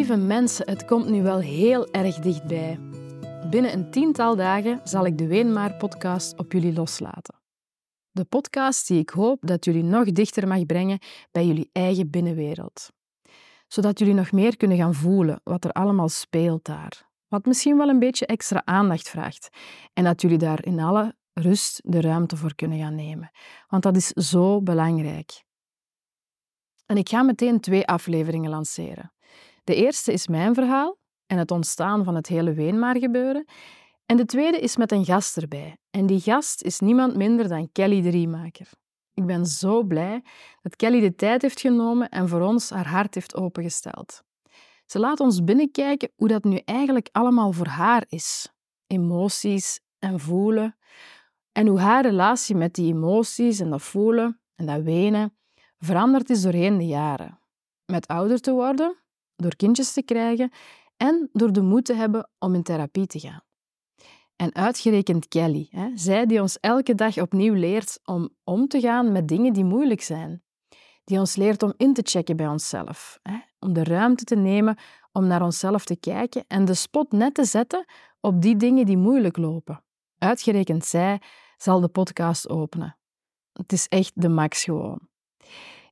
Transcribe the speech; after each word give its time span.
Lieve 0.00 0.16
mensen, 0.16 0.70
het 0.70 0.84
komt 0.84 1.08
nu 1.08 1.22
wel 1.22 1.38
heel 1.38 1.92
erg 1.92 2.18
dichtbij. 2.18 2.78
Binnen 3.50 3.72
een 3.72 3.90
tiental 3.90 4.36
dagen 4.36 4.80
zal 4.84 5.06
ik 5.06 5.18
de 5.18 5.26
Weenmaar-podcast 5.26 6.38
op 6.38 6.52
jullie 6.52 6.72
loslaten. 6.72 7.40
De 8.10 8.24
podcast 8.24 8.86
die 8.86 8.98
ik 8.98 9.10
hoop 9.10 9.46
dat 9.46 9.64
jullie 9.64 9.82
nog 9.82 10.12
dichter 10.12 10.48
mag 10.48 10.66
brengen 10.66 10.98
bij 11.30 11.46
jullie 11.46 11.70
eigen 11.72 12.10
binnenwereld. 12.10 12.90
Zodat 13.66 13.98
jullie 13.98 14.14
nog 14.14 14.32
meer 14.32 14.56
kunnen 14.56 14.76
gaan 14.76 14.94
voelen 14.94 15.40
wat 15.44 15.64
er 15.64 15.72
allemaal 15.72 16.08
speelt 16.08 16.64
daar. 16.64 17.08
Wat 17.28 17.46
misschien 17.46 17.76
wel 17.76 17.88
een 17.88 17.98
beetje 17.98 18.26
extra 18.26 18.62
aandacht 18.64 19.08
vraagt. 19.08 19.48
En 19.92 20.04
dat 20.04 20.20
jullie 20.20 20.38
daar 20.38 20.64
in 20.64 20.80
alle 20.80 21.14
rust 21.32 21.80
de 21.84 22.00
ruimte 22.00 22.36
voor 22.36 22.54
kunnen 22.54 22.78
gaan 22.78 22.94
nemen. 22.94 23.30
Want 23.68 23.82
dat 23.82 23.96
is 23.96 24.08
zo 24.08 24.62
belangrijk. 24.62 25.44
En 26.86 26.96
ik 26.96 27.08
ga 27.08 27.22
meteen 27.22 27.60
twee 27.60 27.86
afleveringen 27.86 28.50
lanceren. 28.50 29.12
De 29.70 29.76
eerste 29.76 30.12
is 30.12 30.28
mijn 30.28 30.54
verhaal 30.54 30.98
en 31.26 31.38
het 31.38 31.50
ontstaan 31.50 32.04
van 32.04 32.14
het 32.14 32.26
hele 32.26 32.52
Weenmaar 32.52 32.98
gebeuren. 32.98 33.44
En 34.06 34.16
de 34.16 34.24
tweede 34.24 34.58
is 34.58 34.76
met 34.76 34.92
een 34.92 35.04
gast 35.04 35.36
erbij. 35.36 35.76
En 35.90 36.06
die 36.06 36.20
gast 36.20 36.62
is 36.62 36.80
niemand 36.80 37.16
minder 37.16 37.48
dan 37.48 37.72
Kelly 37.72 38.02
de 38.02 38.08
Riemaker. 38.08 38.68
Ik 39.14 39.26
ben 39.26 39.46
zo 39.46 39.82
blij 39.82 40.22
dat 40.62 40.76
Kelly 40.76 41.00
de 41.00 41.14
tijd 41.14 41.42
heeft 41.42 41.60
genomen 41.60 42.08
en 42.08 42.28
voor 42.28 42.40
ons 42.40 42.70
haar 42.70 42.88
hart 42.88 43.14
heeft 43.14 43.36
opengesteld. 43.36 44.22
Ze 44.86 44.98
laat 44.98 45.20
ons 45.20 45.44
binnenkijken 45.44 46.10
hoe 46.16 46.28
dat 46.28 46.44
nu 46.44 46.60
eigenlijk 46.64 47.08
allemaal 47.12 47.52
voor 47.52 47.66
haar 47.66 48.04
is. 48.08 48.48
Emoties 48.86 49.80
en 49.98 50.20
voelen. 50.20 50.76
En 51.52 51.66
hoe 51.66 51.78
haar 51.78 52.02
relatie 52.02 52.56
met 52.56 52.74
die 52.74 52.94
emoties 52.94 53.60
en 53.60 53.70
dat 53.70 53.82
voelen 53.82 54.40
en 54.54 54.66
dat 54.66 54.82
wenen 54.82 55.36
veranderd 55.78 56.30
is 56.30 56.42
doorheen 56.42 56.78
de 56.78 56.86
jaren. 56.86 57.40
Met 57.84 58.06
ouder 58.06 58.40
te 58.40 58.52
worden, 58.52 58.98
door 59.42 59.56
kindjes 59.56 59.92
te 59.92 60.02
krijgen 60.02 60.50
en 60.96 61.28
door 61.32 61.52
de 61.52 61.62
moed 61.62 61.84
te 61.84 61.94
hebben 61.94 62.30
om 62.38 62.54
in 62.54 62.62
therapie 62.62 63.06
te 63.06 63.20
gaan. 63.20 63.42
En 64.36 64.54
uitgerekend 64.54 65.28
Kelly, 65.28 65.68
hè, 65.70 65.90
zij 65.94 66.26
die 66.26 66.40
ons 66.40 66.58
elke 66.60 66.94
dag 66.94 67.18
opnieuw 67.18 67.54
leert 67.54 68.00
om 68.04 68.28
om 68.44 68.68
te 68.68 68.80
gaan 68.80 69.12
met 69.12 69.28
dingen 69.28 69.52
die 69.52 69.64
moeilijk 69.64 70.02
zijn. 70.02 70.42
Die 71.04 71.18
ons 71.18 71.36
leert 71.36 71.62
om 71.62 71.74
in 71.76 71.94
te 71.94 72.02
checken 72.04 72.36
bij 72.36 72.48
onszelf, 72.48 73.18
hè, 73.22 73.38
om 73.58 73.72
de 73.72 73.84
ruimte 73.84 74.24
te 74.24 74.36
nemen 74.36 74.78
om 75.12 75.26
naar 75.26 75.42
onszelf 75.42 75.84
te 75.84 75.96
kijken 75.96 76.44
en 76.48 76.64
de 76.64 76.74
spot 76.74 77.12
net 77.12 77.34
te 77.34 77.44
zetten 77.44 77.84
op 78.20 78.42
die 78.42 78.56
dingen 78.56 78.86
die 78.86 78.96
moeilijk 78.96 79.36
lopen. 79.36 79.84
Uitgerekend 80.18 80.84
zij 80.84 81.20
zal 81.56 81.80
de 81.80 81.88
podcast 81.88 82.48
openen. 82.48 82.96
Het 83.52 83.72
is 83.72 83.88
echt 83.88 84.12
de 84.14 84.28
max 84.28 84.64
gewoon. 84.64 85.08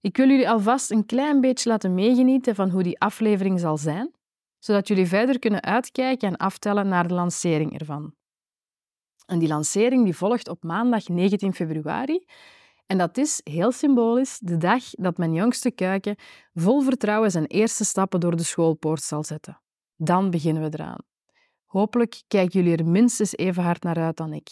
Ik 0.00 0.16
wil 0.16 0.28
jullie 0.28 0.50
alvast 0.50 0.90
een 0.90 1.06
klein 1.06 1.40
beetje 1.40 1.68
laten 1.68 1.94
meegenieten 1.94 2.54
van 2.54 2.70
hoe 2.70 2.82
die 2.82 3.00
aflevering 3.00 3.60
zal 3.60 3.76
zijn, 3.76 4.14
zodat 4.58 4.88
jullie 4.88 5.06
verder 5.06 5.38
kunnen 5.38 5.62
uitkijken 5.62 6.28
en 6.28 6.36
aftellen 6.36 6.88
naar 6.88 7.08
de 7.08 7.14
lancering 7.14 7.78
ervan. 7.78 8.14
En 9.26 9.38
die 9.38 9.48
lancering 9.48 10.04
die 10.04 10.16
volgt 10.16 10.48
op 10.48 10.62
maandag 10.62 11.08
19 11.08 11.54
februari. 11.54 12.24
En 12.86 12.98
dat 12.98 13.16
is, 13.16 13.40
heel 13.44 13.72
symbolisch, 13.72 14.38
de 14.38 14.56
dag 14.56 14.84
dat 14.90 15.18
mijn 15.18 15.32
jongste 15.32 15.70
kuiken 15.70 16.16
vol 16.54 16.80
vertrouwen 16.80 17.30
zijn 17.30 17.46
eerste 17.46 17.84
stappen 17.84 18.20
door 18.20 18.36
de 18.36 18.42
schoolpoort 18.42 19.02
zal 19.02 19.24
zetten. 19.24 19.60
Dan 19.96 20.30
beginnen 20.30 20.62
we 20.62 20.68
eraan. 20.72 21.04
Hopelijk 21.66 22.22
kijken 22.28 22.60
jullie 22.60 22.76
er 22.76 22.86
minstens 22.86 23.36
even 23.36 23.62
hard 23.62 23.82
naar 23.82 23.98
uit 23.98 24.16
dan 24.16 24.32
ik. 24.32 24.48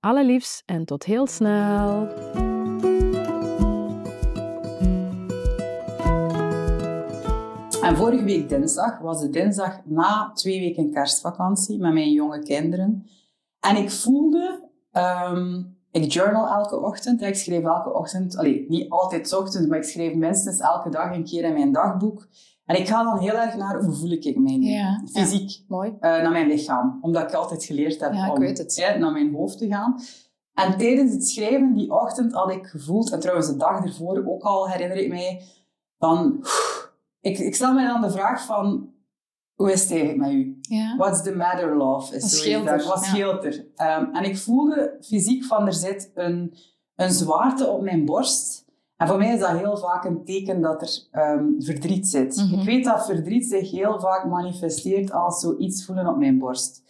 Alle 0.00 0.24
liefs 0.24 0.62
en 0.66 0.84
tot 0.84 1.04
heel 1.04 1.26
snel! 1.26 2.58
En 7.90 7.96
vorige 7.96 8.24
week 8.24 8.48
dinsdag 8.48 8.98
was 8.98 9.20
de 9.20 9.30
dinsdag 9.30 9.80
na 9.84 10.30
twee 10.34 10.60
weken 10.60 10.90
kerstvakantie 10.90 11.78
met 11.78 11.92
mijn 11.92 12.12
jonge 12.12 12.42
kinderen. 12.42 13.06
En 13.60 13.76
ik 13.76 13.90
voelde, 13.90 14.68
um, 14.92 15.76
ik 15.90 16.12
journal 16.12 16.48
elke 16.48 16.80
ochtend. 16.80 17.22
Ik 17.22 17.34
schreef 17.34 17.64
elke 17.64 17.92
ochtend, 17.92 18.36
allee, 18.36 18.64
niet 18.68 18.90
altijd 18.90 19.36
ochtends, 19.36 19.66
maar 19.66 19.78
ik 19.78 19.84
schreef 19.84 20.14
minstens 20.14 20.60
elke 20.60 20.90
dag 20.90 21.14
een 21.14 21.24
keer 21.24 21.44
in 21.44 21.52
mijn 21.52 21.72
dagboek. 21.72 22.28
En 22.64 22.76
ik 22.76 22.88
ga 22.88 23.02
dan 23.02 23.18
heel 23.18 23.34
erg 23.34 23.56
naar 23.56 23.82
hoe 23.82 23.94
voel 23.94 24.10
ik 24.10 24.36
me 24.36 24.60
ja, 24.60 25.02
fysiek, 25.12 25.64
mooi. 25.68 25.90
Uh, 25.90 26.00
naar 26.00 26.30
mijn 26.30 26.46
lichaam. 26.46 26.98
Omdat 27.00 27.22
ik 27.22 27.34
altijd 27.34 27.64
geleerd 27.64 28.00
heb 28.00 28.12
ja, 28.12 28.32
om 28.32 28.42
ja, 28.42 28.96
naar 28.96 29.12
mijn 29.12 29.34
hoofd 29.34 29.58
te 29.58 29.68
gaan. 29.68 30.00
En 30.54 30.78
tijdens 30.78 31.12
het 31.12 31.28
schrijven 31.28 31.74
die 31.74 31.90
ochtend 31.92 32.32
had 32.32 32.50
ik 32.50 32.66
gevoeld, 32.66 33.12
en 33.12 33.20
trouwens 33.20 33.48
de 33.48 33.56
dag 33.56 33.84
ervoor 33.84 34.24
ook 34.26 34.42
al 34.42 34.68
herinner 34.68 34.96
ik 34.96 35.08
mij, 35.08 35.42
van 35.98 36.44
ik, 37.20 37.38
ik 37.38 37.54
stel 37.54 37.72
mij 37.72 37.86
dan 37.86 38.00
de 38.00 38.10
vraag 38.10 38.44
van, 38.44 38.92
hoe 39.54 39.72
is 39.72 39.82
het 39.82 39.90
eigenlijk 39.90 40.20
met 40.20 40.30
u? 40.30 40.58
Ja. 40.60 40.96
What's 40.96 41.22
the 41.22 41.36
matter, 41.36 41.76
love? 41.76 42.14
Is 42.14 42.22
Wat 42.22 42.30
scheelt 42.30 42.66
er? 42.66 42.84
Wat 42.84 43.04
scheelt 43.04 43.44
er? 43.44 43.54
Um, 43.54 44.14
en 44.14 44.24
ik 44.24 44.38
voelde 44.38 44.96
fysiek 45.00 45.44
van, 45.44 45.66
er 45.66 45.72
zit 45.72 46.10
een, 46.14 46.54
een 46.94 47.10
zwaarte 47.10 47.66
op 47.66 47.82
mijn 47.82 48.04
borst. 48.04 48.68
En 48.96 49.08
voor 49.08 49.18
mij 49.18 49.34
is 49.34 49.40
dat 49.40 49.58
heel 49.58 49.76
vaak 49.76 50.04
een 50.04 50.24
teken 50.24 50.60
dat 50.60 50.82
er 50.82 51.22
um, 51.22 51.54
verdriet 51.58 52.08
zit. 52.08 52.36
Mhm. 52.36 52.58
Ik 52.58 52.64
weet 52.64 52.84
dat 52.84 53.06
verdriet 53.06 53.46
zich 53.46 53.70
heel 53.70 54.00
vaak 54.00 54.26
manifesteert 54.26 55.12
als 55.12 55.40
zoiets 55.40 55.84
voelen 55.84 56.06
op 56.06 56.16
mijn 56.16 56.38
borst. 56.38 56.82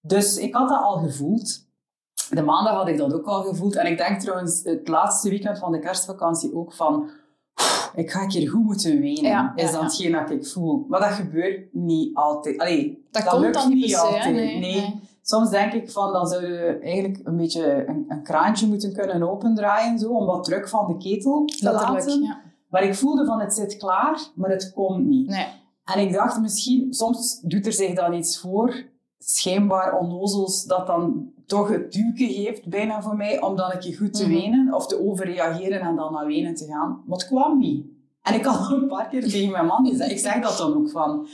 Dus 0.00 0.36
ik 0.36 0.54
had 0.54 0.68
dat 0.68 0.82
al 0.82 0.98
gevoeld. 0.98 1.66
De 2.30 2.42
maandag 2.42 2.74
had 2.74 2.88
ik 2.88 2.96
dat 2.96 3.14
ook 3.14 3.26
al 3.26 3.42
gevoeld. 3.42 3.76
En 3.76 3.86
ik 3.86 3.98
denk 3.98 4.20
trouwens 4.20 4.62
het 4.64 4.88
laatste 4.88 5.28
weekend 5.28 5.58
van 5.58 5.72
de 5.72 5.78
kerstvakantie 5.78 6.54
ook 6.54 6.72
van 6.72 7.10
ik 8.02 8.10
ga 8.10 8.22
een 8.22 8.28
keer 8.28 8.48
goed 8.50 8.64
moeten 8.64 9.00
wenen, 9.00 9.22
Ja, 9.30 9.52
is 9.56 9.70
ja. 9.70 9.82
hetgeen 9.82 10.12
dat 10.12 10.30
ik 10.30 10.46
voel. 10.46 10.86
Maar 10.88 11.00
dat 11.00 11.08
gebeurt 11.12 11.74
niet 11.74 12.16
altijd. 12.16 12.58
Allee, 12.58 13.06
Dat, 13.10 13.24
komt 13.24 13.42
lukt 13.42 13.54
dan 13.54 13.68
niet 13.68 13.90
se, 13.90 13.98
altijd. 13.98 14.34
Nee, 14.34 14.58
Nee. 14.58 14.80
nee. 14.80 15.00
Soms 15.22 15.50
denk 15.50 15.72
ik 15.72 15.90
van, 15.90 16.12
dan 16.12 16.26
zou 16.26 16.46
je 16.46 16.78
eigenlijk 16.82 17.20
een 17.24 17.36
beetje 17.36 17.84
een, 17.88 18.04
een 18.08 18.22
kraantje 18.22 18.66
moeten 18.66 18.92
kunnen 18.92 19.30
opendraaien, 19.30 19.98
zo, 19.98 20.10
om 20.10 20.26
wat 20.26 20.44
druk 20.44 20.68
van 20.68 20.86
de 20.86 20.96
ketel 20.96 21.44
te 21.44 21.64
Letterlijk, 21.64 22.06
laten. 22.06 22.22
ja. 22.22 22.40
Maar 22.68 22.82
ik 22.82 22.94
voelde 22.94 23.24
van, 23.26 23.40
het 23.40 23.54
zit 23.54 23.76
klaar, 23.76 24.20
maar 24.34 24.50
het 24.50 24.72
komt 24.74 25.06
niet. 25.06 25.28
Nee. 25.28 25.46
En 25.84 26.00
ik 26.00 26.12
dacht 26.12 26.40
misschien, 26.40 26.92
soms 26.94 27.40
doet 27.42 27.66
er 27.66 27.72
zich 27.72 27.94
dan 27.94 28.12
iets 28.14 28.38
voor, 28.40 28.82
schijnbaar 29.18 29.98
onnozels, 29.98 30.64
dat 30.64 30.86
dan 30.86 31.30
toch 31.48 31.68
het 31.68 31.92
duwke 31.92 32.32
geeft, 32.32 32.68
bijna 32.68 33.02
voor 33.02 33.16
mij, 33.16 33.40
om 33.42 33.56
dan 33.56 33.70
een 33.72 33.78
keer 33.78 33.96
goed 33.96 34.14
te 34.14 34.22
Mhm. 34.22 34.32
wenen, 34.32 34.74
of 34.74 34.86
te 34.86 35.00
overreageren 35.00 35.80
en 35.80 35.96
dan 35.96 36.12
naar 36.12 36.26
wenen 36.26 36.54
te 36.54 36.64
gaan. 36.66 37.02
Maar 37.06 37.18
het 37.18 37.26
kwam 37.26 37.58
niet. 37.58 37.86
En 38.22 38.34
ik 38.34 38.44
had 38.44 38.58
al 38.68 38.76
een 38.78 38.86
paar 38.88 39.08
keer 39.08 39.28
tegen 39.28 39.50
mijn 39.50 39.66
man 39.66 39.86
gezegd, 39.86 40.10
ik 40.10 40.18
zeg 40.18 40.40
dat 40.42 40.56
dan 40.56 40.74
ook 40.76 40.90
van, 40.90 41.26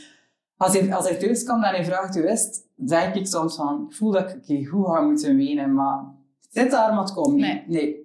als 0.57 0.79
hij, 0.79 0.95
als 0.95 1.09
hij 1.09 1.19
thuis 1.19 1.45
komt 1.45 1.65
en 1.65 1.71
hij 1.75 1.85
vraagt 1.85 2.15
hoe 2.15 2.29
is 2.31 2.43
het, 2.43 2.67
zeg 2.85 3.15
ik 3.15 3.27
soms 3.27 3.57
van, 3.57 3.87
ik 3.91 3.97
voel 3.97 4.11
dat 4.11 4.23
ik 4.29 4.35
een 4.35 4.43
keer 4.43 4.67
goed 4.67 4.87
ga 4.87 5.01
moeten 5.01 5.37
wenen, 5.37 5.75
maar 5.75 5.99
het 6.41 6.49
zit 6.51 6.71
daar, 6.71 6.95
maar 6.95 7.03
het 7.05 7.13
komt 7.13 7.35
niet. 7.35 7.69
Nee. 7.69 8.03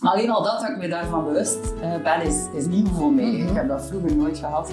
Maar 0.00 0.12
alleen 0.12 0.30
al 0.30 0.42
dat 0.42 0.60
dat 0.60 0.68
ik 0.70 0.76
me 0.76 0.88
daarvan 0.88 1.24
bewust 1.24 1.58
uh, 1.82 2.02
ben, 2.02 2.22
is, 2.22 2.46
is 2.54 2.66
nieuw 2.66 2.86
voor 2.86 3.12
mij. 3.12 3.24
Mhm. 3.32 3.48
Ik 3.48 3.54
heb 3.54 3.68
dat 3.68 3.86
vroeger 3.86 4.16
nooit 4.16 4.38
gehad. 4.38 4.72